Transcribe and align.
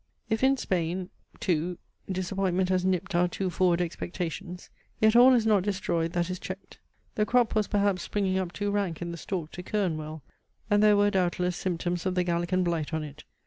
If 0.31 0.43
in 0.43 0.57
Spain 0.57 1.11
too 1.39 1.77
disappointment 2.11 2.69
has 2.69 2.83
nipped 2.83 3.13
our 3.13 3.27
too 3.27 3.51
forward 3.51 3.79
expectations, 3.81 4.71
yet 4.99 5.15
all 5.15 5.35
is 5.35 5.45
not 5.45 5.61
destroyed 5.61 6.13
that 6.13 6.27
is 6.31 6.39
checked. 6.39 6.79
The 7.13 7.23
crop 7.23 7.53
was 7.53 7.67
perhaps 7.67 8.01
springing 8.01 8.39
up 8.39 8.51
too 8.51 8.71
rank 8.71 9.03
in 9.03 9.11
the 9.11 9.15
stalk 9.17 9.51
to 9.51 9.61
kern 9.61 9.97
well; 9.97 10.23
and 10.71 10.81
there 10.81 10.97
were, 10.97 11.11
doubtless, 11.11 11.55
symptoms 11.55 12.07
of 12.07 12.15
the 12.15 12.23
Gallican 12.23 12.63
blight 12.63 12.95
on 12.95 13.03
it. 13.03 13.25